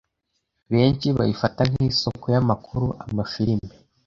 benshi 0.73 1.07
bayifata 1.17 1.61
nk’isoko 1.71 2.25
y’Amakuru, 2.33 2.87
Amafilime, 3.05 3.73